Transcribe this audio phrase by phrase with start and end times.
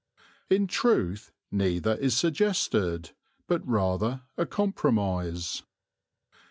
[0.49, 3.11] In truth, neither is suggested,
[3.47, 5.61] but rather a compromise.